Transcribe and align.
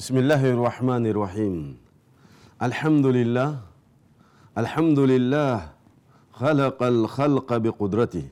بسم 0.00 0.16
الله 0.16 0.50
الرحمن 0.56 1.06
الرحيم. 1.06 1.76
الحمد 2.62 3.06
لله 3.06 3.50
الحمد 4.58 4.98
لله 4.98 5.56
خلق 6.32 6.82
الخلق 6.82 7.56
بقدرته 7.56 8.26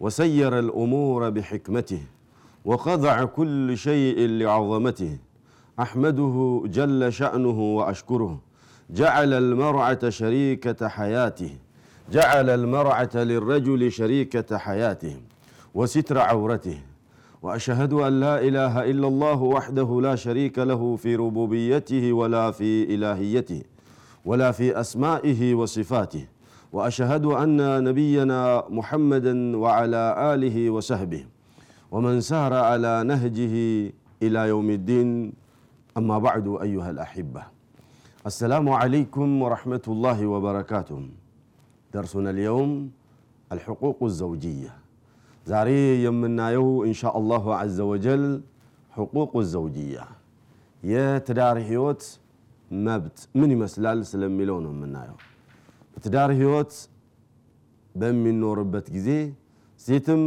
وسير 0.00 0.58
الأمور 0.58 1.30
بحكمته 1.30 2.02
وخضع 2.64 3.24
كل 3.24 3.78
شيء 3.78 4.26
لعظمته. 4.28 5.18
أحمده 5.80 6.62
جل 6.66 7.12
شأنه 7.12 7.58
وأشكره. 7.60 8.40
جعل 8.90 9.32
المرعة 9.32 10.08
شريكة 10.08 10.88
حياته. 10.88 11.52
جعل 12.12 12.50
المرعة 12.50 13.14
للرجل 13.14 13.92
شريكة 13.92 14.58
حياته. 14.58 15.16
وستر 15.74 16.18
عورته. 16.18 16.78
وأشهد 17.42 17.92
أن 17.92 18.20
لا 18.20 18.40
إله 18.40 18.90
إلا 18.90 19.08
الله 19.08 19.42
وحده 19.42 20.00
لا 20.00 20.14
شريك 20.16 20.58
له 20.58 20.96
في 20.96 21.16
ربوبيته 21.16 22.12
ولا 22.12 22.50
في 22.50 22.94
إلهيته 22.94 23.62
ولا 24.24 24.52
في 24.52 24.80
أسمائه 24.80 25.54
وصفاته. 25.54 26.26
وأشهد 26.72 27.24
أن 27.24 27.84
نبينا 27.84 28.64
محمدا 28.68 29.56
وعلى 29.56 30.34
آله 30.34 30.70
وصحبه. 30.70 31.24
ومن 31.90 32.20
سار 32.20 32.54
على 32.54 33.02
نهجه 33.04 33.54
إلى 34.22 34.40
يوم 34.48 34.70
الدين. 34.70 35.32
أما 35.96 36.18
بعد 36.18 36.46
أيها 36.62 36.90
الأحبة. 36.90 37.42
السلام 38.26 38.68
عليكم 38.68 39.42
ورحمة 39.42 39.82
الله 39.88 40.26
وبركاته. 40.26 41.08
درسنا 41.94 42.30
اليوم 42.30 42.90
الحقوق 43.52 43.98
الزوجية. 44.02 44.79
ዛሬ 45.50 45.68
የምናየው 46.04 46.66
እንሻ 46.86 47.10
አላሁ 47.18 47.44
አዘ 47.56 47.78
ወጀል 47.90 48.24
ሕቁቅ 48.92 49.32
ዘውጅያ 49.52 49.98
የትዳር 50.82 51.56
ህይወት 51.68 52.02
መብት 52.70 53.18
ምን 53.38 53.50
ይመስላል 53.54 53.98
ስለሚለው 54.10 54.58
ነው 54.64 54.72
የምናየው። 54.74 55.16
በትዳር 55.94 56.30
ህይወት 56.38 56.72
በሚኖርበት 57.94 58.86
ጊዜ 58.96 59.08
ሴትም 59.80 60.22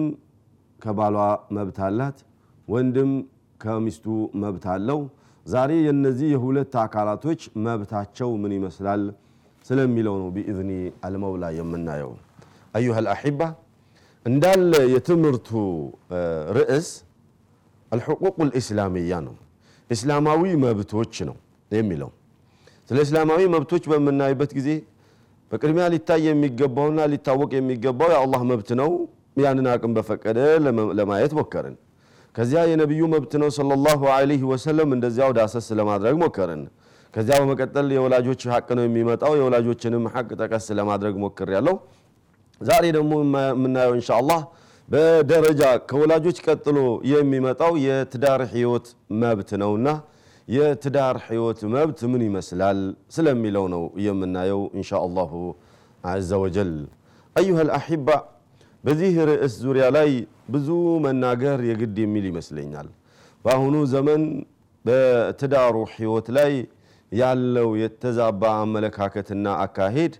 ከባሏ 0.79 1.17
መብት 1.57 1.77
አላት፣ 1.87 2.17
ወንድም 2.67 3.11
ከሚስቱ 3.61 4.05
መብት 4.43 4.65
አለው። 4.73 4.99
ዛሬ 5.45 5.71
የነዚህ 5.87 6.27
የሁለት 6.33 6.73
አካላቶች 6.83 7.41
መብታቸው 7.65 8.29
ምን 8.43 8.53
ይመስላል 8.57 9.01
ስለሚለው 9.65 10.15
ነው 10.21 10.29
ቢኢዝኒ 10.35 10.71
አልመውላ 11.05 11.45
የምናየው። 11.57 12.11
አዩሃ 12.73 12.97
ልአሒባ 13.05 13.41
እንዳለ 14.25 14.73
የትምህርቱ 14.93 15.49
ርዕስ 16.57 16.89
አልሕቁቅ 17.91 18.35
ልእስላሚያ 18.49 19.13
ነው። 19.25 19.35
እስላማዊ 19.89 20.43
መብቶች 20.63 21.15
ነው 21.29 21.35
የሚለው። 21.71 22.09
ስለ 22.89 22.97
እስላማዊ 23.05 23.41
መብቶች 23.55 23.83
በምናይበት 23.91 24.51
ጊዜ 24.57 24.69
በቅድሚያ 25.51 25.85
ሊታይ 25.93 26.21
የሚገባውና 26.27 27.01
ሊታወቅ 27.11 27.51
የሚገባው 27.57 28.09
የአላህ 28.13 28.41
መብት 28.51 28.69
ነው። 28.81 28.91
ያንን 29.43 29.67
አቅም 29.73 29.91
በፈቀደ 29.97 30.39
ለማየት 30.99 31.31
ሞከርን። 31.37 31.75
ከዚያ 32.35 32.61
የነቢዩ 32.69 33.03
መብት 33.13 33.33
ነው 33.41 33.49
ሰለላሁ 33.57 34.01
ዐለይሂ 34.15 34.41
ወሰለም 34.51 34.89
እንደዚያው 34.95 35.31
ዳሰስ 35.37 35.67
ለማድረግ 35.79 36.15
ሞከርን። 36.23 36.63
ከዚያ 37.13 37.35
በመቀጠል 37.41 37.87
የወላጆች 37.95 38.41
ሐቅ 38.53 38.67
ነው 38.77 38.83
የሚመጣው። 38.87 39.33
የወላጆችንም 39.39 40.05
ሐቅ 40.13 40.29
ጠቀስ 40.39 40.67
ለማድረግ 40.79 41.15
ሞክር 41.23 41.49
ያለው 41.55 41.75
ዛሬ 42.63 42.83
ደግሞ 42.97 43.11
የምናየው 43.49 43.93
እንሻአላህ 43.97 44.41
በደረጃ 44.89 45.61
ከወላጆች 45.89 46.37
ቀጥሎ 46.45 46.77
የሚመጣው 47.11 47.73
የትዳር 47.85 48.41
ህይወት 48.53 48.87
መብት 49.21 49.51
ነውና 49.61 49.87
የትዳር 50.47 51.17
ህይወት 51.27 51.59
መብት 51.73 51.99
ምን 52.11 52.21
ይመስላል 52.27 52.79
ስለሚለው 53.15 53.65
ነው 53.73 53.83
የምናየው 54.05 54.61
እንሻአላሁ 54.75 55.31
አዘ 56.03 56.31
ወጀል። 56.43 56.71
አዩሃ 57.35 57.59
ልአሒባ 57.69 58.07
በዚህ 58.83 59.13
ርዕስ 59.29 59.53
ዙሪያ 59.63 59.85
ላይ 59.97 60.09
ብዙ 60.53 60.69
መናገር 61.05 61.59
የግድ 61.69 61.97
የሚል 62.03 62.25
ይመስለኛል። 62.31 62.87
በአሁኑ 63.45 63.75
ዘመን 63.93 64.23
በትዳሩ 64.85 65.75
ህይወት 65.93 66.27
ላይ 66.37 66.53
ያለው 67.11 67.69
የተዛባ 67.81 68.43
አመለካከትና 68.61 69.47
አካሄድ 69.65 70.13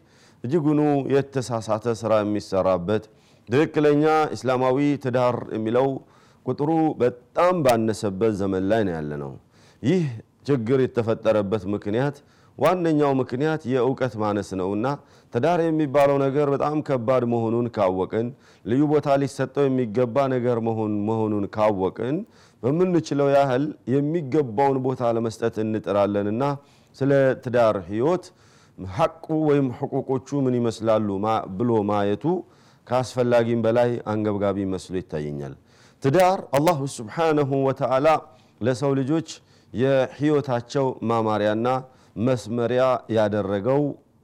እጅጉኑ 0.44 0.80
የተሳሳተ 1.14 1.86
ስራ 2.00 2.14
የሚሰራበት 2.22 3.04
ትክክለኛ 3.50 4.04
እስላማዊ 4.36 4.78
ትዳር 5.04 5.36
የሚለው 5.56 5.88
ቁጥሩ 6.46 6.70
በጣም 7.02 7.56
ባነሰበት 7.66 8.34
ዘመን 8.42 8.64
ላይ 8.72 8.82
ነው 8.88 8.94
ያለ 8.98 9.12
ነው። 9.24 9.32
ይህ 9.84 10.04
ችግር 10.50 10.80
የተፈጠረበት 10.84 11.64
ምክንያት 11.76 12.16
ዋነኛው 12.58 13.12
ምክንያት 13.22 13.62
የእውቀት 13.72 14.14
ማነስ 14.24 14.50
ነውና 14.60 14.88
ትዳር 15.34 15.60
የሚባለው 15.66 16.18
ነገር 16.26 16.48
በጣም 16.56 16.78
ከባድ 16.88 17.24
መሆኑን 17.32 17.68
ካወቅን፣ 17.78 18.28
ልዩ 18.66 18.82
ቦታ 18.92 19.16
ሊሰጠው 19.22 19.66
የሚገባ 19.68 20.26
ነገር 20.36 20.58
መሆኑን 21.10 21.46
ካወቅን 21.56 22.18
በምንችለው 22.64 23.30
ያህል 23.38 23.64
የሚገባውን 23.94 24.78
ቦታ 24.86 25.12
ለመስጠት 25.18 25.56
እንጥራለንና 25.66 26.44
ስለ 26.96 27.12
ትዳር 27.46 27.78
ህይወት 27.90 28.26
ሐቁ 28.78 29.26
ወይም 29.48 29.68
ሕቁቆቹ 29.80 30.28
ምን 30.46 30.56
ይመስላሉ 30.60 31.08
ብሎ 31.58 31.72
ማየቱ 31.90 32.24
ከአስፈላጊም 32.88 33.60
በላይ 33.66 33.92
አንገብጋቢ 34.12 34.58
መስሎ 34.72 34.94
ይታየኛል። 35.02 35.54
ትዳር 36.04 36.40
አላሁ 36.58 36.80
ስብሓነሁ 36.96 37.50
ወተዓላ 37.68 38.08
ለሰው 38.62 38.92
ልጆች 39.00 39.30
የህይወታቸው 39.74 40.88
ማማሪያና 41.10 41.68
መስመሪያ 42.22 42.84
ያደረገው 43.18 43.82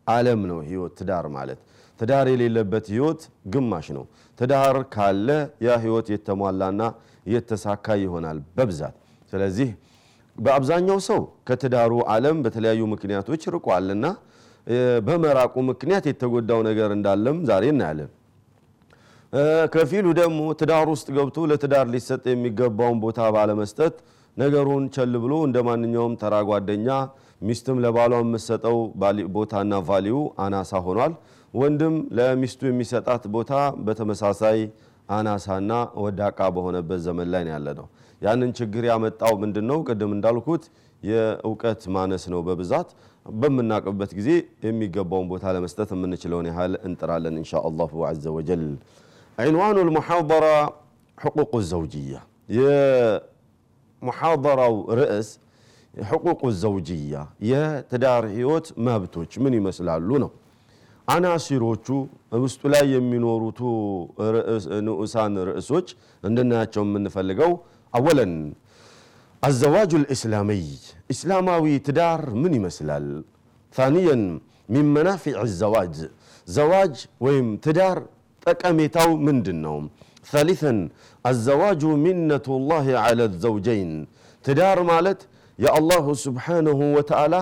ዓለም 0.08 0.42
ነው። 0.50 0.60
ህይወት 0.68 0.94
ትዳር 1.00 1.26
ማለት 1.36 1.60
ትዳር 2.00 2.28
የሌለበት 2.32 2.86
ህይወት 2.94 3.22
ግማሽ 3.54 3.88
ነው። 3.98 4.04
ትዳር 4.40 4.78
ካለ 4.94 5.30
ያ 5.66 5.78
ህይወት 5.84 6.08
የተሟላና 6.14 6.82
የተሳካ 7.26 7.88
ይሆናል 8.04 8.38
በብዛት 8.58 8.96
ስለዚህ 9.34 9.70
በአብዛኛው 10.36 11.00
ሰው 11.08 11.20
ከትዳሩ 11.48 11.94
ዓለም 12.14 12.38
በተለያዩ 12.46 12.82
ምክንያቶች 12.94 13.42
ርቋልና 13.56 14.06
በመራቁ 15.06 15.56
ምክንያት 15.70 16.06
የተጎዳው 16.10 16.60
ነገር 16.68 16.90
እንዳለም 16.96 17.38
ዛሬ 17.50 17.66
እናያለን። 17.74 18.10
ከፊሉ 19.74 20.06
ደግሞ 20.20 20.40
ትዳር 20.60 20.88
ውስጥ 20.94 21.08
ገብቶ 21.18 21.40
ለትዳር 21.52 21.88
ሊሰጥ 21.94 22.24
የሚገባውን 22.32 23.00
ቦታ 23.04 23.20
ባለመስጠት 23.36 23.96
ነገሩን 24.38 24.84
ቸል 24.96 25.14
ብሎ 25.24 25.34
እንደ 25.48 25.58
ማንኛውም 25.68 26.14
ተራ 26.22 26.36
ጓደኛ 26.50 26.88
ሚስትም 27.42 27.78
ለባሏ 27.84 28.14
የምትሰጠው 28.24 28.78
ቦታና 29.36 29.74
value 29.90 30.16
አናሳ 30.46 30.82
ሆኗል። 30.88 31.14
ወንድም 31.54 31.96
ለሚስቱ 32.18 32.62
የሚሰጣት 32.70 33.24
ቦታ 33.36 33.52
በተመሳሳይ 33.86 34.60
አናሳና 35.10 35.72
ወዳቂ 36.04 36.40
በሆነበት 36.56 37.00
ዘመን 37.06 37.28
ላይ 37.34 37.44
ያለ 37.54 37.68
ነው። 37.80 37.88
ያንን 38.22 38.52
ችግር 38.60 38.84
ያመጣው 38.90 39.34
ምንድን 39.44 39.66
ነው? 39.72 39.80
ቅድም 39.88 40.12
እንዳልኩት 40.18 40.64
የእውቀት 41.04 41.82
ማነስ 41.94 42.24
ነው። 42.34 42.42
በብዛት 42.48 42.90
በምናውቅበት 43.26 44.12
ጊዜ 44.18 44.30
የሚገባውን 44.66 45.28
ቦታ 45.32 45.46
ለመስጠት 45.56 45.90
የምንችለውን 45.96 46.48
ያህል 46.52 46.74
እንጥራለን 46.88 47.36
إن 47.40 47.44
شاء 47.44 47.54
الله 47.68 47.92
عز 48.08 48.26
وجل። 48.38 48.64
عنوان 49.38 49.78
المحاضرة 49.88 50.46
حقوق 51.18 51.54
الزوجية 51.70 52.16
የሙሓደራው 54.02 54.76
ርዕስ 55.00 55.30
ሕቁቁ 56.04 56.42
ዘውጅያ 56.62 57.16
የትዳር 57.50 58.24
ህይወት 58.34 58.68
መብቶች 58.88 59.32
ምን 59.44 59.54
ይመስላሉ 59.60 60.10
ነው። 60.24 60.32
አናሲሮቹ 61.08 61.88
ውስጡ 62.44 62.62
ላይ 62.74 62.84
የሚኖሩቱ 62.94 63.60
ንዑሳን 64.88 65.34
ርዕሶች 65.50 65.88
እንድናያቸው 66.24 66.84
የምንፈልገው 66.86 67.52
አወለን 67.94 68.34
አዘዋጁ 69.44 69.92
ልእስላሚይ 70.02 70.64
እስላማዊ 71.14 71.66
ትዳር 71.88 72.22
ምን 72.42 72.54
ይመስላል? 72.58 73.06
ታንየን 73.74 74.24
ሚን 74.70 74.88
መናፊዕ 74.96 75.38
ዘዋጅ 75.60 75.96
ዘዋጅ 76.48 76.96
ወይም 77.26 77.48
ትዳር 77.66 77.98
ጠቀሜታው 78.46 79.10
ምንድን 79.28 79.60
ነው? 79.66 79.78
ታሊተን 80.26 80.80
አዘዋጁ 81.26 81.82
ሚነቱ 82.04 82.48
ላህ 82.70 82.88
ዐለ 83.04 83.20
ዘውጀይን 83.44 83.92
ትዳር 84.46 84.80
ማለት 84.92 85.22
የአላሁ 85.60 86.06
ስብሓነሁ 86.26 86.80
ወተዓላ 86.98 87.36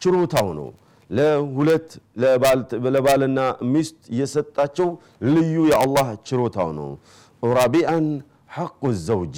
ችሮታው 0.00 0.48
ነው። 0.58 0.68
ለሁለት 1.10 1.88
ለባልና 2.86 3.38
ሚስት 3.72 3.98
የሰጣቸው 4.18 4.88
ልዩ 5.30 5.54
የአላህ 5.70 6.08
ችሮታው 6.28 6.70
ነው። 6.78 6.90
ራቢአን 7.42 8.06
ሐቁ 8.56 8.80
ዘውጂ 9.06 9.36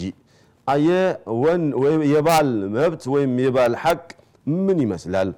የባል 2.12 2.48
መብት 2.76 3.02
ወይም 3.14 3.32
የባል 3.44 3.74
ሐቅ 3.82 4.02
ምን 4.46 4.78
ይመስላል? 4.84 5.28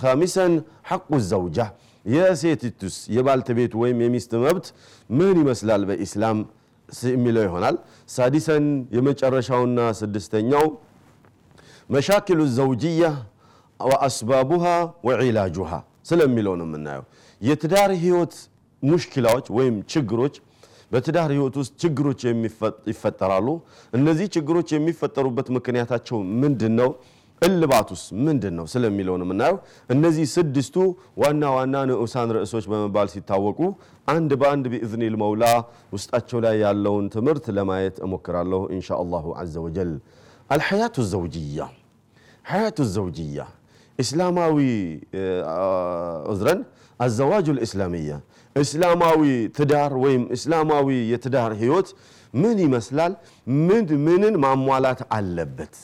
ካሚሰን 0.00 0.52
ሐቁ 0.90 1.08
ዘውጃ 1.28 1.58
የሴቲቱስ 2.04 2.96
የባልተቤቱ 3.16 3.72
ወይም 3.82 3.98
የሚስት 4.04 4.32
መብት 4.44 4.66
ምን 5.10 5.36
ይመስላል 5.42 5.82
በኢስላም 5.88 6.38
የሚለው 7.12 7.42
ይሆናል። 7.46 7.76
ሳዲሰን 8.08 8.66
የመጨረሻውና 8.96 9.78
ስድስተኛው 10.00 10.66
መሻኪሉ 11.90 12.40
ዘውጅያ 12.56 13.04
ወአስባቡሃ 13.80 14.64
ወዒላጁሃ 15.08 15.72
ስለሚለው 16.08 16.54
ነው 16.60 16.66
የምናየው። 16.68 17.04
የትዳር 17.40 17.90
ህይወት 18.02 18.34
ሙሽኪላዎች 18.82 19.46
ወይም 19.56 19.76
ችግሮች 19.92 20.34
በትዳር 20.92 21.30
ህይወት 21.34 21.54
ውስጥ 21.60 21.72
ችግሮች 21.82 22.20
ይፈጠራሉ። 22.90 23.48
እነዚህ 23.92 24.26
ችግሮች 24.36 24.68
የሚፈጠሩበት 24.74 25.48
ምክንያታቸው 25.56 26.18
ምንድን 26.42 26.74
ነው? 26.80 26.90
እልባቱስ 27.42 28.02
ምንድን 28.26 28.54
ነው 28.58 28.66
ስለሚለው 28.72 29.14
ነው 29.20 29.26
የምናየው። 29.26 29.56
እነዚህ 29.94 30.26
ስድስቱ 30.34 30.76
ዋና 31.22 31.42
ዋና 31.56 31.74
ንዑሳን 31.90 32.30
ርዕሶች 32.36 32.64
በመባል 32.70 33.08
ሲታወቁ 33.14 33.58
አንድ 34.08 34.30
በአንድ 34.40 34.64
ቢኢዝኒል 34.72 35.16
መውላ 35.22 35.44
ውስጣቸው 35.94 36.38
ላይ 36.44 36.56
ያለውን 36.64 37.06
ትምህርት 37.14 37.46
ለማየት 37.58 37.98
እሞክራለሁ 38.06 38.62
ኢንሻ 38.76 38.88
አላሁ 39.02 39.26
ዐዘ 39.40 39.54
ወጀል። 39.66 39.92
አልሐያቱ 40.50 40.96
ዘውጅያ 41.12 41.60
ሐያቱ 42.44 42.78
ዘውጅያ 42.94 43.38
እስላማዊ 43.98 44.58
ዑዝረን 46.26 46.60
አዘዋጁ 47.00 47.46
ልእስላሚያ 47.56 48.12
እስላማዊ 48.56 49.22
ትዳር 49.58 49.92
ወይም 50.04 50.22
እስላማዊ 50.36 50.88
የትዳር 51.12 51.52
ህይወት 51.62 51.88
ምን 52.34 52.56
ይመስላል? 52.64 53.12
ምንን 54.06 54.34
ማሟላት 54.44 55.00
አለበት? 55.16 55.74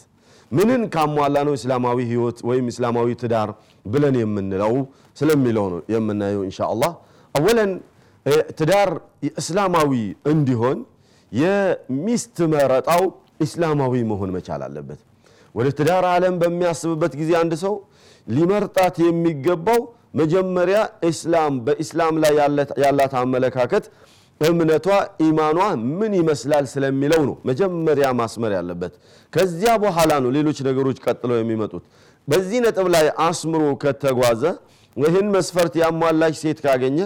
ምንን 0.53 0.81
ካሟላ 0.95 1.37
ነው 1.49 1.55
እስላማዊ 1.59 1.99
ህይወት 2.11 2.39
ወይም 2.49 2.67
እስላማዊ 2.73 3.09
ትዳር 3.23 3.51
ብለን 3.85 4.17
የምንለው 4.23 4.75
ስለሚለው 5.17 5.67
ነው 5.73 5.81
የምናየው 5.95 6.43
ኢንሻ 6.49 6.59
አላህ። 6.73 6.93
አወለን 7.35 7.71
ትዳር 8.59 8.91
እስላማዊ 9.41 9.93
እንዲሆን 10.33 10.79
የሚስት 11.33 12.37
መረጣው 12.55 13.03
እስላማዊ 13.45 13.95
መሆን 14.11 14.31
መቻል 14.37 14.63
አለበት። 14.67 15.01
ወደ 15.55 15.69
ትዳር 15.79 16.05
ዓለም 16.11 16.35
በሚያስብበት 16.43 17.13
ጊዜ 17.21 17.31
አንድ 17.41 17.53
ሰው 17.65 17.75
ሊመርጣት 18.27 18.97
የሚገባው 19.07 19.81
መጀመሪያ 20.15 20.79
እስላም 21.09 21.55
በኢስላም 21.67 22.17
ላይ 22.25 22.33
ያላት 22.85 23.13
አመለካከት 23.23 23.85
እምነቷ 24.41 24.87
ኢማኗ 25.25 25.59
ምን 25.99 26.13
ይመስላል 26.19 26.65
ስለሚለው 26.73 27.23
ነው 27.29 27.37
መጀመሪያ 27.49 28.07
ማስመር 28.21 28.53
ያለበት። 28.57 28.93
ከዚያ 29.33 29.73
በኋላ 29.85 30.13
ነው 30.25 30.31
ሌሎች 30.37 30.59
ነገሮች 30.69 30.99
ቀጥለው 31.05 31.37
የሚመጡት። 31.41 31.85
በዚህ 32.29 32.59
ነጥብ 32.65 32.87
ላይ 32.95 33.07
አስምሮ 33.27 33.63
ከተጓዘ 33.83 34.43
ይህን 34.97 35.29
መስፈርት 35.35 35.75
ያሟላች 35.83 36.35
ሴት 36.43 36.59
ካገኘ 36.65 36.99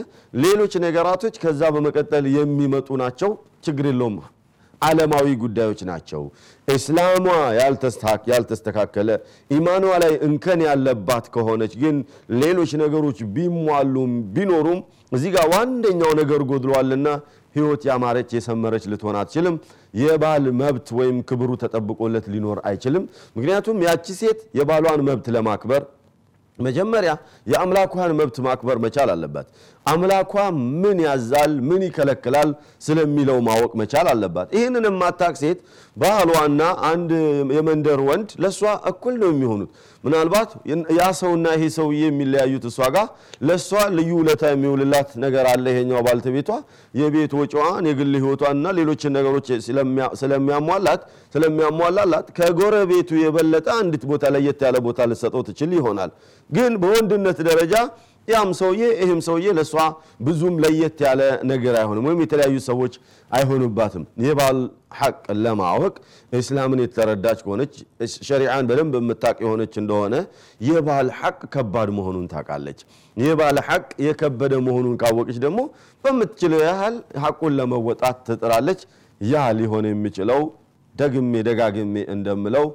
ሌሎች 0.45 0.73
ነገራቶች 0.87 1.35
ከዛ 1.43 1.71
በመቀጠል 1.75 2.25
የሚመጡ 2.37 2.89
ናቸው። 3.03 3.31
ችግር 3.67 3.87
የለውም። 3.91 4.17
ዓለማዊ 4.83 5.27
ጉዳዮች 5.43 5.81
ናቸው። 5.91 6.23
እስላሟ 6.69 7.27
ያልተስተካከለ 8.31 9.09
ኢማኗ 9.51 9.85
ላይ 10.03 10.15
እንከን 10.29 10.61
ያለባት 10.67 11.27
ከሆነች 11.35 11.75
ግን 11.83 11.97
ሌሎች 12.43 12.73
ነገሮች 12.83 13.19
ቢሟሉም 13.37 14.13
ቢኖሩም 14.37 14.81
እዚህ 15.13 15.31
ጋር 15.35 15.47
ዋንደኛው 15.53 16.13
ነገር 16.21 16.41
ጎድሏልና 16.51 17.09
ህይወት 17.55 17.83
ያማረች 17.89 18.31
የሰመረች 18.37 18.85
ልትሆን 18.93 19.17
አትችልም። 19.19 19.55
የባል 20.01 20.45
መብት 20.61 20.89
ወይም 20.99 21.19
ክብሩ 21.29 21.51
ተጠብቆለት 21.63 22.27
ሊኖር 22.33 22.59
አይችልም። 22.71 23.05
ምክንያቱም 23.37 23.79
ያቺ 23.87 24.07
ሴት 24.19 24.41
የባሏን 24.59 25.05
መብት 25.09 25.29
ለማክበር 25.37 25.83
መጀመሪያ 26.59 27.13
የአምላኳን 27.47 28.13
መብት 28.19 28.37
ማክበር 28.47 28.77
መቻል 28.85 29.09
አለባት። 29.15 29.47
አምላኳ 29.87 30.35
ምን 30.83 30.99
ያዛል፣ 31.05 31.53
ምን 31.69 31.83
ይከለክላል 31.87 32.51
ስለሚለው 32.87 33.39
ማወቅ 33.49 33.73
መቻል 33.81 34.07
አለባት። 34.13 34.49
ይህንን 34.57 34.87
የማታቅ 34.89 35.35
ሴት 35.43 35.59
ባህሏና 35.97 36.61
አንድ 36.91 37.11
የመንደር 37.57 38.01
ወንድ 38.09 38.31
ለእሷ 38.43 38.61
እኩል 38.91 39.15
ነው 39.23 39.31
የሚሆኑት። 39.33 39.71
ምናልባት 40.07 40.51
ያ 40.97 41.05
ሰውና 41.21 41.47
ይሄ 41.55 41.63
ሰውዬ 41.77 42.01
የሚለያዩት 42.07 42.65
እሷ 42.71 42.89
ጋር 42.97 43.07
ለእሷ 43.49 43.69
ልዩ 43.97 44.11
ውለታ 44.19 44.43
የሚውልላት 44.53 45.11
ነገር 45.25 45.47
አለ። 45.53 45.65
ይሄኛው 45.73 46.01
ባልተቤቷ 46.07 46.51
የቤት 46.95 47.33
ወጪዋን 47.41 47.87
የግል 47.91 48.13
ህይወቷንና 48.19 48.75
ሌሎችን 48.79 49.15
ነገሮች 49.19 49.49
ስለሚያሟላት 50.21 51.03
ስለሚያሟላላት 51.37 52.29
ከጎረቤቱ 52.39 53.11
የበለጠ 53.23 53.69
አንዲት 53.81 54.05
ቦታ 54.13 54.25
ለየት 54.37 54.63
ያለ 54.67 54.77
ቦታ 54.87 55.09
ልሰጠው 55.11 55.45
ትችል 55.49 55.73
ይሆናል። 55.79 56.13
ግን 56.51 56.73
በወንድነት 56.83 57.41
ደረጃ 57.49 57.75
ያም 58.29 58.51
ሰውዬ 58.59 58.83
ይህም 59.01 59.21
ሰውዬ 59.27 59.47
ለእሷ 59.57 59.75
ብዙም 60.27 60.55
ለየት 60.63 60.99
ያለ 61.07 61.21
ነገር 61.51 61.75
አይሆንም፣ 61.81 62.07
ወይም 62.09 62.21
የተለያዩ 62.25 62.57
ሰዎች 62.67 62.95
አይሆኑባትም። 63.31 64.05
የባል 64.25 64.59
ሐቅ 64.99 65.15
ለማወቅ 65.45 65.95
እስላምን 66.33 66.81
የተረዳች 66.83 67.39
ከሆነች 67.45 67.75
ሸሪዓን 68.29 68.67
በደንብ 68.69 68.95
የምታቅ 69.01 69.37
የሆነች 69.45 69.75
እንደሆነ 69.83 70.15
የባል 70.61 71.09
ሐቅ 71.21 71.39
ከባድ 71.55 71.91
መሆኑን 71.99 72.27
ታውቃለች። 72.33 72.81
የባል 73.17 73.59
ሐቅ 73.69 73.87
የከበደ 74.07 74.55
መሆኑን 74.67 74.97
ካወቀች 75.03 75.39
ደግሞ 75.45 75.61
በምትችለው 76.05 76.63
ያህል 76.69 76.97
ሐቁን 77.25 77.55
ለመወጣት 77.59 78.19
ትጥራለች። 78.29 78.83
ያ 79.21 79.45
ሊሆን 79.59 79.87
የሚችለው 79.91 80.41
ደግሜ 80.95 81.33
ደጋግሜ 81.47 81.97
እንደምለው 82.13 82.67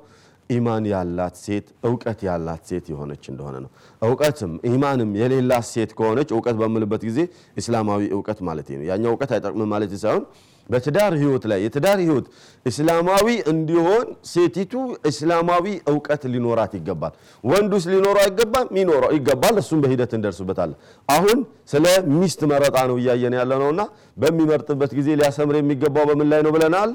ኢማን 0.52 0.86
ያላት 0.92 1.36
ሴት 1.44 1.68
እውቀት 1.88 2.20
ያላት 2.28 2.64
ሴት 2.70 2.86
የሆነች 2.92 3.24
እንደሆነ 3.32 3.56
ነው። 3.64 3.70
እውቀትም 4.02 4.54
ኢማንም 4.70 5.12
የሌላት 5.20 5.68
ሴት 5.70 5.92
ከሆነች 5.98 6.30
እውቀት 6.36 6.56
በምልበት 6.62 7.04
ጊዜ 7.10 7.20
እስላማዊ 7.58 8.02
እውቀት 8.16 8.40
ማለት 8.50 8.70
ነው። 8.74 8.86
ያኛው 8.92 9.12
እውቀት 9.14 9.32
አይጠቅምም 9.36 9.70
ማለት 9.74 9.94
ሳይሆን 10.04 10.24
በትዳር 10.70 11.14
ህይወት 11.22 11.44
ላይ 11.52 11.60
የትዳር 11.64 12.00
ህይወት 12.04 12.26
እስላማዊ 12.66 13.28
እንዲሆን 13.52 14.04
ሴቲቱ 14.32 14.74
እስላማዊ 15.10 15.66
እውቀት 15.92 16.24
ሊኖራት 16.34 16.74
ይገባል። 16.80 17.14
ወንዱስ 17.44 17.86
ሊኖረው 17.92 18.22
አይገባም? 18.26 18.68
ሊኖረው 18.78 19.12
ይገባል። 19.18 19.56
እሱም 19.62 19.80
በሂደት 19.84 20.12
እንደርስበታለን። 20.18 20.78
አሁን 21.10 21.40
ስለ 21.68 21.86
ሚስት 22.16 22.42
መረጣ 22.52 22.78
ነው 22.90 22.98
እያየን 23.02 23.36
ያለ 23.40 23.52
ነውና 23.64 23.82
በሚመርጥበት 24.18 24.94
ጊዜ 25.00 25.10
ሊያሰምር 25.20 25.58
የሚገባው 25.60 26.06
በምን 26.12 26.30
ላይ 26.34 26.42
ነው 26.46 26.54
ብለናል? 26.56 26.92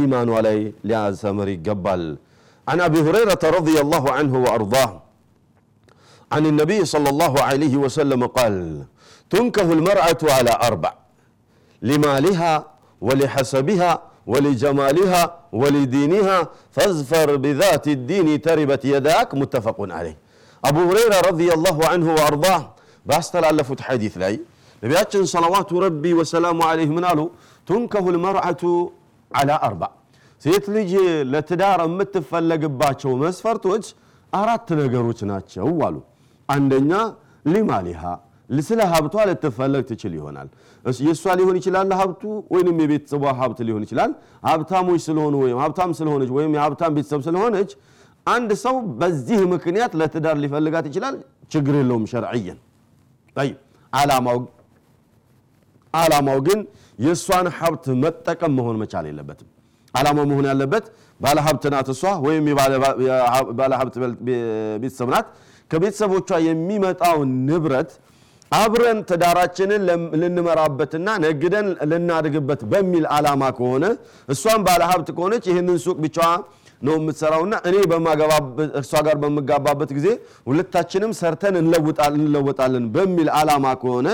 ኢማኗ 0.00 0.30
ላይ 0.46 0.58
ሊያሰምር 0.88 1.48
ይገባል። 1.54 2.02
عن 2.68 2.80
أبي 2.80 3.00
هريرة 3.00 3.38
رضي 3.44 3.80
الله 3.80 4.12
عنه 4.12 4.38
وأرضاه. 4.38 5.02
عن 6.32 6.46
النبي 6.46 6.84
صلى 6.84 7.08
الله 7.08 7.42
عليه 7.42 7.76
وسلم 7.76 8.26
قال 8.26 8.84
تنكه 9.30 9.72
المرأة 9.72 10.18
على 10.22 10.50
أربع 10.62 10.94
لمالها 11.82 12.66
ولحسبها 13.00 14.02
ولجمالها 14.26 15.38
ولدينها 15.52 16.48
فاظفر 16.70 17.36
بذات 17.36 17.88
الدين 17.88 18.40
تربت 18.40 18.84
يداك. 18.84 19.34
متفق 19.34 19.76
عليه. 19.80 20.16
أبو 20.64 20.80
هريرة 20.90 21.20
رضي 21.28 21.52
الله 21.52 21.86
عنه 21.86 22.14
وأرضاه. 22.14 22.74
باستلالفت 23.06 23.80
حديث 23.80 24.18
لي. 24.18 24.40
نبياتنا 24.84 25.24
صلوات 25.24 25.72
ربي 25.72 26.14
وسلام 26.14 26.62
عليه 26.62 26.86
من 26.86 27.04
قالوا 27.04 27.28
تنكه 27.66 28.08
المرأة 28.08 28.90
على 29.34 29.60
أربع. 29.62 29.88
ሴት 30.44 30.64
ልጅ 30.74 30.90
ለትዳር 31.32 31.80
የምትፈለግባቸው 31.84 33.12
መስፈርቶች 33.22 33.84
አራት 34.32 34.68
ነገሮች 34.80 35.20
ናቸው 35.30 35.68
አሉ። 35.86 35.96
አንደኛ 36.48 36.92
ሊማሊሃ 37.46 38.02
ስለ 38.60 38.80
ሀብቷ 38.92 39.14
ልትፈለግ 39.28 39.82
ትችል 39.90 40.12
ይሆናል። 40.18 40.48
የእሷ 41.02 41.24
ሊሆን 41.38 41.56
ይችላል 41.60 41.92
ሀብቱ 42.00 42.22
ወይም 42.54 42.78
የቤተሰቧ 42.82 43.24
ሀብት 43.38 43.58
ሊሆን 43.68 43.82
ይችላል። 43.86 44.10
ሀብታሞች 44.48 45.00
ስለሆኑ 45.06 45.34
ወይም 45.44 45.58
ሀብታም 45.62 45.92
ስለሆነች 45.98 46.30
ወይም 46.36 46.52
የሀብታም 46.56 46.92
ቤተሰብ 46.96 47.20
ስለሆነች 47.28 47.70
አንድ 48.26 48.50
ሰው 48.64 48.74
በዚህ 49.00 49.40
ምክንያት 49.54 49.92
ለትዳር 50.00 50.36
ሊፈልጋት 50.42 50.86
ይችላል። 50.90 51.14
ችግር 51.54 51.74
የለውም 51.80 52.04
ሸርዕየን። 52.12 52.58
ዓላማው 55.94 56.38
ግን 56.46 56.60
የእሷን 56.98 57.46
ሀብት 57.56 57.86
መጠቀም 58.02 58.52
መሆን 58.58 58.76
መቻል 58.82 59.06
የለበትም። 59.10 59.48
ዓላማው 59.94 60.26
መሆን 60.30 60.46
ያለበት 60.50 60.84
ባለሀብት 61.20 61.64
ናት 61.74 61.88
እሷ 61.94 62.02
ወይም 62.26 62.44
ባለሀብት 63.58 63.96
ቤተሰብ 64.82 65.10
ናት። 65.14 65.26
ከቤተሰቦቿ 65.70 66.30
የሚመጣውን 66.46 67.30
ንብረት 67.48 67.90
አብረን 68.52 68.98
ትዳራችንን 69.10 69.82
ልንመራበትና 70.22 71.08
ነግደን 71.24 71.68
ልናድግበት 71.90 72.62
በሚል 72.72 73.04
ዓላማ 73.14 73.42
ከሆነ 73.58 73.84
እሷም 74.28 74.64
ባለሀብት 74.66 75.08
ከሆነች 75.16 75.44
ይህንን 75.50 75.78
ሱቅ 75.84 75.96
ብቻዋ 76.04 76.28
ነው 76.82 76.94
የምትሰራውና 76.98 77.54
እኔ 77.68 77.76
እርሷ 78.80 78.92
ጋር 79.06 79.16
በምጋባበት 79.22 79.90
ጊዜ 79.98 80.08
ሁለታችንም 80.48 81.12
ሰርተን 81.20 81.56
እንለወጣለን 81.60 82.86
በሚል 82.96 83.28
ዓላማ 83.38 83.66
ከሆነ 83.82 84.08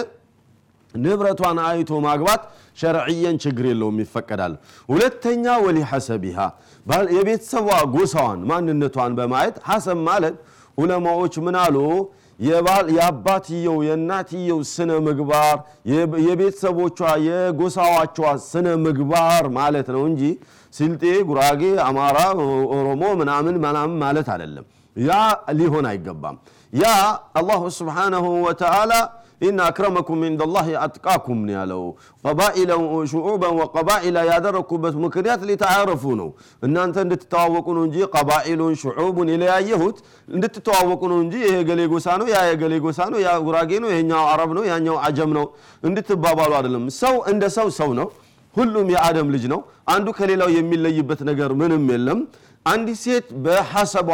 ንብረቷን 0.95 1.59
አይቶ 1.67 1.91
ማግባት 2.05 2.43
ሸርዕየን 2.79 3.37
ችግር 3.43 3.65
የለውም 3.71 3.99
ይፈቀዳል። 4.03 4.53
ሁለተኛ 4.89 5.45
ወሊ 5.65 5.79
ሐሰቢሃ 5.91 6.39
የቤተሰቧ 7.17 7.67
ጎሳዋን 7.95 8.41
ማንነቷን 8.51 9.13
በማየት 9.19 9.57
ሐሰብ 9.69 9.99
ማለት 10.09 10.37
ዑለማዎች 10.79 11.35
ምን 11.47 11.57
አሉ? 11.63 11.77
የአባትየው 12.91 13.79
የእናትየው 13.87 14.59
ስነ 14.73 14.91
ምግባር 15.07 15.57
የቤተሰቦቿ 16.27 16.99
የጎሳዋቿ 17.29 18.19
ስነ 18.45 18.67
ምግባር 18.85 19.45
ማለት 19.57 19.89
ነው 19.95 20.03
እንጂ 20.11 20.23
ስልጤ፣ 20.75 21.03
ጉራጌ፣ 21.29 21.63
አማራ፣ 21.87 22.19
ኦሮሞ 22.77 23.03
ምናምን 23.21 23.57
ምናምን 23.65 23.97
ማለት 24.05 24.29
አይደለም። 24.35 24.67
ያ 24.97 25.13
ሊሆን 25.59 25.87
አይገባም። 25.91 26.37
ያ 26.73 26.87
አላሁ 27.39 27.63
ስብሓነሁ 27.79 28.25
ወተዓላ 28.47 28.93
ኢነ 29.41 29.59
አክረመኩም 29.67 30.21
ዒንደላሂ 30.27 30.69
አጥቃኩም 30.83 31.41
ነው 31.47 31.55
ያለው። 31.57 31.83
ሹዑበን 33.11 33.55
ወቀባኢላ 33.61 34.19
ያደረግኩበት 34.31 34.95
ምክንያት 35.05 35.41
ሊተዓረፉ 35.49 36.05
ነው። 36.21 36.29
እናንተ 36.63 36.97
እንድትተዋወቁ 37.07 37.67
ነው 37.77 37.83
እንጂ 37.89 37.99
ቀባኢሉን 38.15 38.75
ሹዑቡን 38.83 39.29
የለያየሁት 39.33 39.99
እንድትተዋወቁ 40.29 41.03
ነው 41.13 41.19
እንጂ 41.25 41.35
ይሄ 41.47 41.57
ገሌ 41.69 41.81
ጎሳ 41.93 42.09
ነው፣ 42.21 42.29
ያ 42.35 42.41
የገሌ 42.51 42.75
ጎሳ 42.87 43.01
ነው፣ 43.13 43.21
ያ 43.27 43.35
ጉራጌ 43.47 43.71
ነው፣ 43.85 43.91
ይሄኛው 43.95 44.25
አረብ 44.33 44.53
ነው፣ 44.59 44.65
ያኛው 44.71 44.99
አጀም 45.07 45.33
ነው 45.39 45.47
እንድትባባሉ 45.83 46.53
አይደለም። 46.59 46.85
ሰው 47.01 47.17
እንደ 47.33 47.45
ሰው 47.57 47.69
ሰው 47.79 47.93
ነው። 48.01 48.09
ሁሉም 48.55 48.87
የአደም 48.93 49.29
ልጅ 49.33 49.45
ነው። 49.53 49.61
አንዱ 49.89 50.09
ከሌላው 50.17 50.49
የሚለይበት 50.55 51.21
ነገር 51.29 51.51
ምንም 51.61 51.85
የለም። 51.93 52.21
አንዲት 52.69 52.99
ሴት 53.03 53.27
በሐሰቧ 53.45 54.09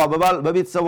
በቤተሰቧ 0.44 0.86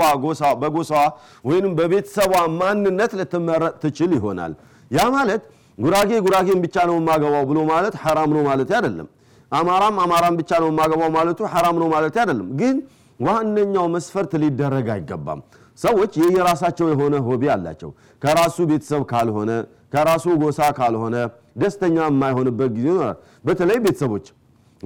በጎሳዋ 0.63 1.03
ወይም 1.45 1.75
በቤተሰቧ 1.79 2.33
ማንነት 2.59 3.13
ልትመረጥ 3.21 3.75
ትችል 3.85 4.11
ይሆናል። 4.19 4.53
ያ 4.91 5.05
ማለት 5.15 5.43
ጉራጌ 5.79 6.11
ጉራጌን 6.27 6.59
ብቻ 6.65 6.77
ነው 6.89 6.97
የማገባው 7.01 7.45
ብሎ 7.51 7.59
ማለት 7.71 7.95
ሐራም 8.03 8.31
ነው 8.37 8.43
ማለት 8.49 8.71
አይደለም። 8.77 9.09
አማራም 9.53 9.97
አማራም 10.05 10.35
ብቻ 10.41 10.51
ነው 10.63 10.69
የማገባው 10.73 11.11
ማለቱ 11.17 11.41
ሐራም 11.53 11.77
ነው 11.83 11.89
ማለት 11.95 12.15
አይደለም። 12.21 12.49
ግን 12.61 12.77
ዋነኛው 13.21 13.87
መስፈርት 13.95 14.33
ሊደረግ 14.43 14.89
አይገባም። 14.95 15.41
ሰዎች 15.79 16.13
የየራሳቸው 16.21 16.87
የሆነ 16.93 17.15
ሆቢ 17.27 17.43
አላቸው። 17.55 17.91
ከራሱ 18.23 18.57
ቤተሰብ 18.71 19.03
ካልሆነ 19.11 19.51
ከራሱ 19.95 20.27
ጎሳ 20.43 20.61
ካልሆነ 20.79 21.17
ደስተኛ 21.63 21.97
የማይሆንበት 22.07 22.71
ጊዜ 22.77 22.87
ይኖራል። 22.91 23.17
በተለይ 23.45 23.79
ቤተሰቦች 23.85 24.27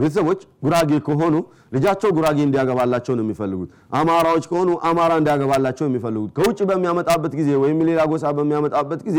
ቤተሰቦች 0.00 0.40
ጉራጌ 0.64 0.90
ከሆኑ 1.06 1.34
ልጃቸው 1.74 2.10
ጉራጌ 2.16 2.38
እንዲያገባላቸው 2.44 3.14
ነው 3.16 3.24
የሚፈልጉት። 3.24 3.68
አማራዎች 3.98 4.44
ከሆኑ 4.50 4.70
አማራ 4.88 5.12
እንዲያገባላቸው 5.20 5.84
የሚፈልጉት። 5.88 6.30
ከውጭ 6.38 6.58
በሚያመጣበት 6.70 7.32
ጊዜ 7.40 7.50
ወይም 7.62 7.78
ሌላ 7.88 8.00
ጎሳ 8.12 8.32
በሚያመጣበት 8.38 9.00
ጊዜ 9.08 9.18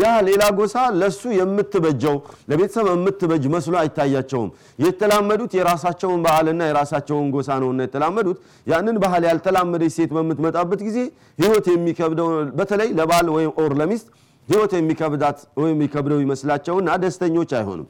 ያ 0.00 0.14
ሌላ 0.28 0.42
ጎሳ 0.58 0.76
ለሱ 1.00 1.22
የምትበጀው 1.38 2.16
ለቤተሰብ 2.50 2.88
የምትበጅ 2.92 3.44
መስሎ 3.54 3.74
አይታያቸውም። 3.82 4.50
የተላመዱት 4.84 5.54
የራሳቸውን 5.58 6.22
ባህልና 6.26 6.62
የራሳቸውን 6.70 7.28
ጎሳ 7.36 7.58
ነውና 7.62 7.80
የተላመዱት። 7.86 8.38
ያንን 8.66 8.98
ባህል 9.04 9.24
ያልተላመደች 9.30 9.94
ሴት 9.98 10.12
በምትመጣበት 10.16 10.82
ጊዜ 10.88 10.98
ህይወት 11.38 11.68
የሚከብደው 11.74 12.28
በተለይ 12.58 12.90
ለባል 13.00 13.28
ወይም 13.36 13.52
or 13.62 13.74
ለሚስት 13.80 14.08
ህይወት 14.48 14.72
የሚከብዳት 14.76 15.40
ወይም 15.60 15.74
የሚከብደው 15.74 16.20
ይመስላቸውና 16.24 16.90
ደስተኞች 17.02 17.50
አይሆኑም። 17.58 17.88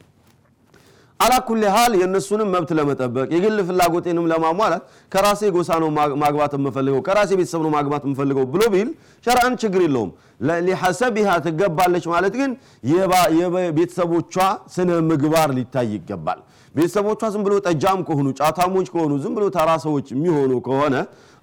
አላኩል 1.20 1.62
ሀል 1.74 1.92
የእነሱንም 2.00 2.48
መብት 2.54 2.70
ለመጠበቅ 2.78 3.26
የግል 3.34 3.58
ፍላጎቴንም 3.68 4.26
ለማሟላት 4.30 4.82
ከራሴ 5.12 5.50
ጎሳ 5.56 5.70
ነው 5.82 5.88
ማግባት 6.22 6.52
የምፈልገው 6.58 7.00
ከራሴ 7.08 7.30
ቤተሰብ 7.40 7.62
ነው 7.66 7.72
ማግባት 7.74 8.04
የምፈልገው 8.06 8.44
ብሎ 8.54 8.62
ቢል 8.74 8.88
ሸርዐን 9.24 9.54
ችግር 9.62 9.82
የለውም። 9.86 10.10
ሊሐሰቢሃ 10.66 11.30
ትገባለች 11.46 12.04
ማለት 12.12 12.34
ግን 12.40 12.50
የቤተሰቦቿ 13.40 14.34
ስነ 14.74 14.90
ምግባር 15.10 15.50
ሊታይ 15.58 15.90
ይገባል። 15.96 16.40
ቤተሰቦቿ 16.74 17.20
ዝም 17.34 17.42
ብሎ 17.46 17.54
ጠጃም 17.66 18.00
ከሆኑ 18.08 18.28
ጫታሞች 18.40 18.88
ከሆኑ 18.92 19.12
ዝም 19.22 19.32
ብሎ 19.36 19.44
ተራ 19.56 19.70
ሰዎች 19.84 20.06
የሚሆኑ 20.14 20.52
ከሆነ 20.66 20.94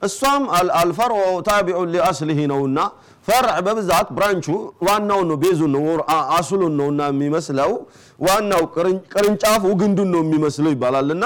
እሷም 0.02 0.44
አልፈርዑ 0.80 1.18
ታቢዑን 1.48 1.90
ሊአስሊሂ 1.94 2.40
ነውና 2.52 2.80
ፈርዕ 3.28 3.56
በብዛት 3.66 4.08
ብራንቹ 4.18 4.48
ዋናውን 4.88 5.28
ነው 5.32 5.38
ቤዙን 5.44 5.72
ነው 5.76 5.84
አስሉን 6.38 6.74
ነውና 6.80 7.02
የሚመስለው 7.12 7.72
ዋናው 8.20 8.64
ቅርንጫፉ 9.14 9.64
ግንዱን 9.82 10.10
ነው 10.16 10.22
የሚመስለው 10.26 10.72
ይባላል 10.76 11.10
እና 11.16 11.26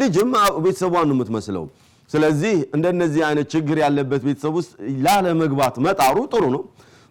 ልጅም 0.00 0.30
ቤተሰቧን 0.64 1.06
ነው 1.10 1.16
የምትመስለው። 1.16 1.64
ስለዚህ 2.10 2.54
እንደነዚህ 2.76 3.22
አይነት 3.28 3.46
ችግር 3.54 3.76
ያለበት 3.84 4.22
ቤተሰብ 4.28 4.54
ውስጥ 4.60 4.72
ላለመግባት 5.04 5.76
መጣሩ 5.86 6.16
ጥሩ 6.32 6.44
ነው። 6.56 6.62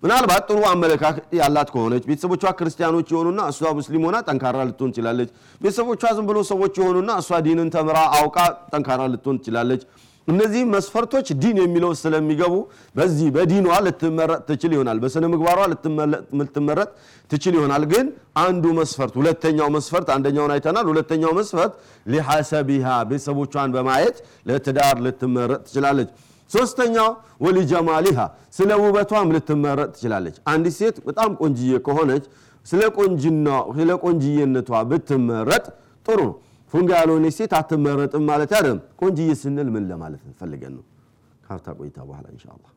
ምናልባት 0.03 0.43
ጥሩ 0.49 0.59
አመለካከት 0.69 1.33
ያላት 1.39 1.69
ከሆነች 1.73 2.03
ቤተሰቦቿ 2.09 2.43
ክርስቲያኖች 2.59 3.07
የሆኑና 3.13 3.41
እሷ 3.51 3.71
ሙስሊም 3.79 4.05
ሆና 4.07 4.19
ጠንካራ 4.27 4.63
ልትሆን 4.69 4.91
ትችላለች። 4.93 5.29
ቤተሰቦቿ 5.61 6.03
ዝም 6.17 6.25
ብሎ 6.29 6.37
ሰዎች 6.49 6.73
የሆኑና 6.81 7.11
እሷ 7.21 7.39
ዲንን 7.47 7.69
ተምራ 7.75 7.97
አውቃ 8.19 8.37
ጠንካራ 8.71 9.01
ልትሆን 9.13 9.37
ትችላለች። 9.41 9.83
እነዚህ 10.27 10.63
መስፈርቶች 10.73 11.27
ዲን 11.41 11.57
የሚለው 11.61 11.91
ስለሚገቡ 11.99 12.55
በዚህ 12.95 13.27
በዲኗ 13.35 13.67
ልትመረጥ 13.85 14.41
ትችል 14.49 14.71
ይሆናል። 14.75 14.97
በስነ 15.03 15.25
ምግባሯ 15.33 15.59
ልትመረጥ 16.39 16.89
ትችል 17.31 17.53
ይሆናል። 17.57 17.85
ግን 17.93 18.05
አንዱ 18.43 18.65
መስፈርት 18.79 19.13
ሁለተኛው 19.19 19.69
መስፈርት 19.77 20.09
አንደኛውን 20.15 20.53
አይተናል። 20.55 20.87
ሁለተኛው 20.91 21.33
መስፈርት 21.39 21.73
ሊሐሰቢሃ 22.05 22.97
ቤተሰቦቿን 23.11 23.73
በማየት 23.77 24.17
ለትዳር 24.49 24.97
ልትመረጥ 25.07 25.61
ትችላለች። 25.67 26.11
ሶስተኛው 26.51 27.09
ወሊጀማሊሃ 27.45 28.19
ስለ 28.57 28.69
ውበቷም 28.83 29.29
ልትመረጥ 29.35 29.89
ትችላለች። 29.93 30.37
አንዲት 30.51 30.75
ሴት 30.79 30.95
በጣም 31.07 31.29
ቆንጅዬ 31.41 31.73
ከሆነች 31.87 32.25
ስለ 32.65 32.81
ቆንጅዬነቷ 34.03 34.71
ብትመረጥ 34.89 35.65
ጥሩ 36.05 36.19
ነው። 36.23 36.35
ፉንጋ 36.73 36.91
ያልሆነ 36.99 37.25
ሴት 37.37 37.53
አትመረጥም 37.59 38.23
ማለት 38.29 38.51
አይደለም። 38.57 38.79
ቆንጅዬ 39.01 39.29
ስንል 39.41 39.69
ምን 39.75 39.83
ለማለት 39.91 40.21
እንፈልገን 40.27 40.73
ነው? 40.77 40.83
ካርታ 41.45 41.67
ቆይታ 41.79 41.97
በኋላ 42.09 42.25
ኢንሻአላህ 42.35 42.69